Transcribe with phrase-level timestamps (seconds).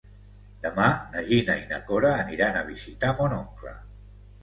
[0.63, 3.81] Demà na Gina i na Cora aniran a visitar mon oncle.